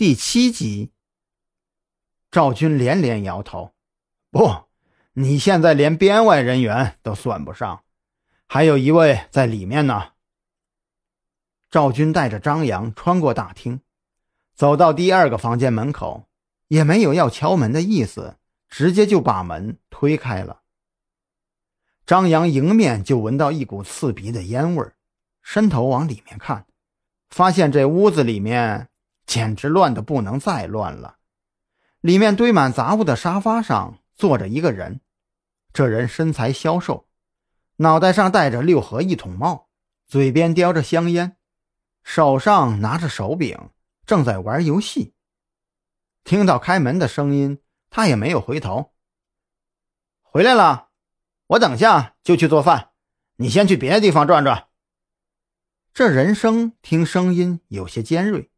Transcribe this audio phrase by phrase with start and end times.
[0.00, 0.92] 第七集，
[2.30, 3.74] 赵军连连摇头
[4.32, 4.64] ：“不，
[5.12, 7.84] 你现在连编外人员都算不上，
[8.46, 10.12] 还有一位在里面呢。”
[11.70, 13.82] 赵军带着张扬穿过大厅，
[14.54, 16.26] 走到第二个房间门口，
[16.68, 18.38] 也没有要敲门的意思，
[18.70, 20.62] 直接就把门推开了。
[22.06, 24.92] 张扬迎面就闻到一股刺鼻的烟味
[25.42, 26.64] 伸头往里面看，
[27.28, 28.86] 发现这屋子里面。
[29.30, 31.18] 简直乱得不能再乱了！
[32.00, 35.02] 里面堆满杂物的沙发上坐着一个人，
[35.72, 37.06] 这人身材消瘦，
[37.76, 39.68] 脑袋上戴着六合一筒帽，
[40.08, 41.36] 嘴边叼着香烟，
[42.02, 43.70] 手上拿着手柄，
[44.04, 45.14] 正在玩游戏。
[46.24, 48.94] 听到开门的声音，他也没有回头。
[50.22, 50.88] 回来了，
[51.46, 52.90] 我等下就去做饭，
[53.36, 54.66] 你先去别的地方转转。
[55.94, 58.49] 这人声听声音有些尖锐。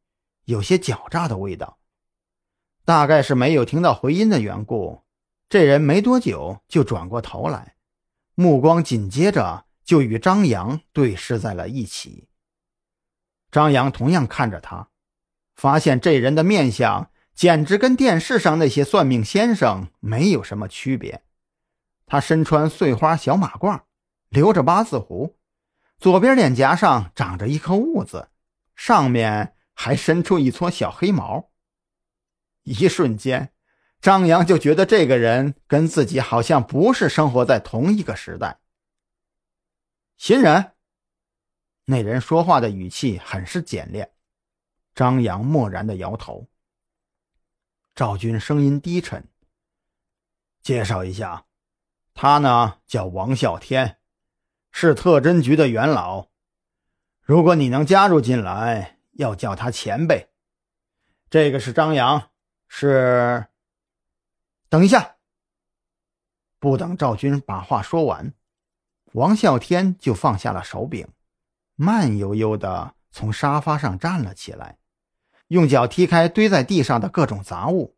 [0.45, 1.79] 有些狡诈的味道，
[2.85, 5.03] 大概是没有听到回音的缘故。
[5.49, 7.77] 这人没多久就转过头来，
[8.35, 12.29] 目光紧接着就与张扬对视在了一起。
[13.51, 14.89] 张扬同样看着他，
[15.55, 21.23] 发现这人的面相简直跟电视上那些算命先生没有什么区别。
[22.07, 23.83] 他身穿碎花小马褂，
[24.29, 25.37] 留着八字胡，
[25.99, 28.31] 左边脸颊上长着一颗痦子，
[28.75, 29.55] 上面。
[29.75, 31.51] 还伸出一撮小黑毛。
[32.65, 33.53] 一瞬间，
[34.01, 38.61] 张扬就觉得这个人跟自己好像不是生活在同一个时代。
[40.17, 40.73] 新人，
[41.87, 44.13] 那人说话的语气很是简练。
[44.95, 46.49] 张扬漠然的摇头。
[47.95, 49.29] 赵军声音低沉
[50.63, 51.47] ：“介绍一下，
[52.15, 53.99] 他呢叫王啸天，
[54.71, 56.29] 是特侦局的元老。
[57.21, 60.29] 如果你能加入进来。”要叫他前辈。
[61.31, 62.31] 这个是张扬，
[62.69, 63.47] 是。
[64.69, 65.17] 等一下，
[66.59, 68.33] 不等赵军把话说完，
[69.13, 71.09] 王啸天就放下了手柄，
[71.75, 74.79] 慢悠悠的从沙发上站了起来，
[75.49, 77.97] 用脚踢开堆在地上的各种杂物，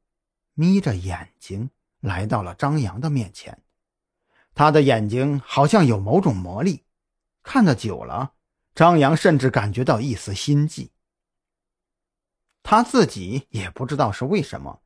[0.55, 1.71] 眯着眼睛
[2.01, 3.63] 来到了张扬的面前。
[4.55, 6.85] 他的眼睛好像有某种魔力，
[7.43, 8.33] 看得久了，
[8.75, 10.91] 张扬甚至感觉到一丝心悸。
[12.65, 14.81] 他自己也不知道是为什么，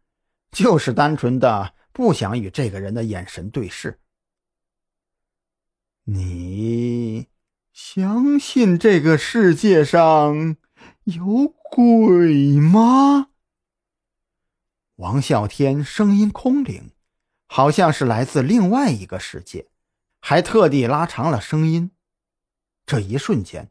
[0.51, 4.01] 就是单纯的不想与这个人的眼神对视。
[6.05, 7.29] 你
[7.73, 10.57] 相信这个世界上
[11.05, 13.29] 有鬼吗？
[14.97, 16.91] 王啸天声音空灵，
[17.47, 19.69] 好像是来自另外一个世界，
[20.21, 21.93] 还特地拉长了声音。
[22.85, 23.71] 这一瞬间，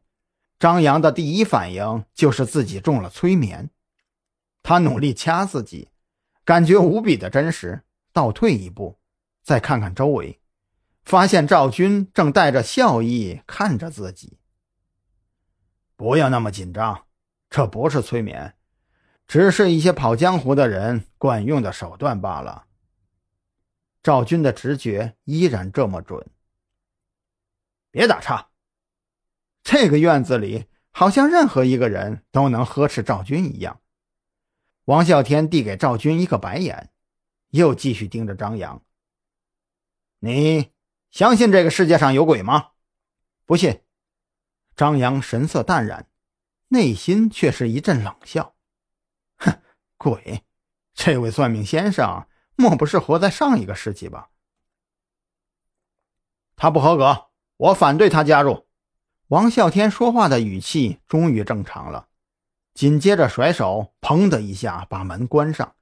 [0.57, 3.69] 张扬的第一反应就是自己中了催眠。
[4.67, 5.91] 他努力掐自己，
[6.43, 7.85] 感觉无比的真实。
[8.11, 8.99] 倒退一步，
[9.41, 10.41] 再看看周围，
[11.05, 14.39] 发现赵军正带着笑意看着自己。
[15.95, 17.05] 不要那么紧张，
[17.49, 18.55] 这不是催眠，
[19.25, 22.65] 只是一些跑江湖的人惯用的手段罢了。
[24.03, 26.29] 赵军的直觉依然这么准。
[27.89, 28.49] 别打岔，
[29.63, 33.79] 这个院子里好像任何一个人都能呵斥赵军一样。
[34.87, 36.91] 王啸天递给赵军一个白眼，
[37.49, 38.81] 又继续盯着张扬
[40.19, 40.71] ：“你
[41.11, 42.71] 相信这个世界上有鬼吗
[43.45, 43.81] ？”“不信。”
[44.77, 46.07] 张扬神色淡然，
[46.69, 48.55] 内心却是一阵冷笑
[49.39, 49.61] ：“哼，
[49.97, 50.45] 鬼！
[50.93, 52.25] 这位算命先生
[52.55, 54.29] 莫不是活在上一个世纪吧？”
[56.55, 57.27] 他不合格，
[57.57, 58.69] 我反对他加入。
[59.27, 62.07] 王啸天说话的语气终于正常了。
[62.77, 65.73] 紧接着甩手，砰的一下把门关上。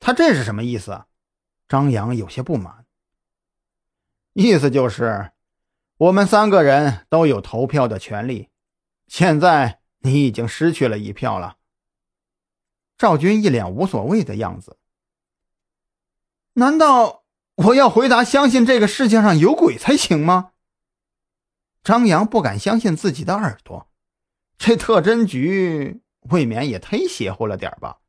[0.00, 1.04] 他这是什么意思？
[1.68, 2.84] 张扬有些不满。
[4.32, 5.30] 意思就是，
[5.96, 8.48] 我们三个人都有投票的权利，
[9.06, 11.58] 现在你已经失去了一票了。
[12.96, 14.78] 赵军一脸无所谓的样子。
[16.54, 17.22] 难道
[17.54, 20.50] 我要回答相信这个世界上有鬼才行吗？
[21.84, 23.87] 张扬不敢相信自己的耳朵。
[24.58, 28.00] 这特侦局未免也忒邪乎了点吧？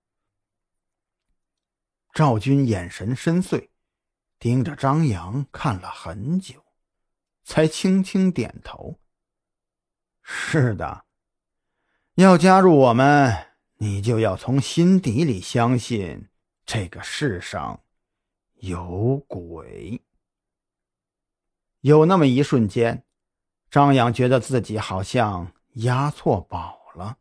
[2.11, 3.69] 赵军眼神深邃，
[4.39, 6.65] 盯着张扬看了很久，
[7.43, 8.99] 才轻轻点头
[10.23, 11.05] ：“是的，
[12.15, 16.27] 要加入我们，你就要从心底里相信
[16.65, 17.83] 这个世上
[18.55, 20.01] 有鬼。”
[21.81, 23.05] 有那么一瞬间，
[23.69, 25.53] 张扬觉得自己好像。
[25.81, 27.17] 押错宝了。